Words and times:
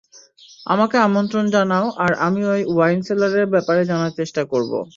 আমাকে 0.65 0.97
আমন্ত্রন 0.99 1.45
জানাও 1.55 1.85
আর 2.03 2.11
আমি 2.25 2.41
ওই 2.45 2.61
ওয়াইন 2.67 2.99
সেলারের 3.07 3.47
ব্যাপারে 3.53 3.81
জানার 3.89 4.11
চেষ্টা 4.19 4.41
করব। 4.51 4.71